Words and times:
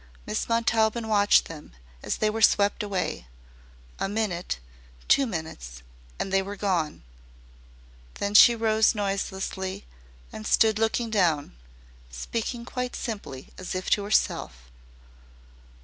Miss 0.25 0.47
Montaubyn 0.49 1.07
watched 1.07 1.45
them 1.45 1.73
as 2.01 2.17
they 2.17 2.31
were 2.31 2.41
swept 2.41 2.81
away! 2.81 3.27
A 3.99 4.09
minute 4.09 4.57
two 5.07 5.27
minutes 5.27 5.83
and 6.17 6.33
they 6.33 6.41
were 6.41 6.55
gone. 6.55 7.03
Then 8.15 8.33
she 8.33 8.55
rose 8.55 8.95
noiselessly 8.95 9.85
and 10.33 10.47
stood 10.47 10.79
looking 10.79 11.11
down, 11.11 11.55
speaking 12.09 12.65
quite 12.65 12.95
simply 12.95 13.49
as 13.59 13.75
if 13.75 13.91
to 13.91 14.03
herself. 14.03 14.71